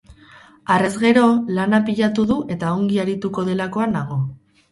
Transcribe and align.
Harrezgero, 0.75 1.25
lana 1.57 1.81
pilatu 1.89 2.25
du 2.33 2.39
eta 2.55 2.73
ongi 2.79 2.99
arituko 3.05 3.47
delakoan 3.53 3.97
nago. 3.99 4.19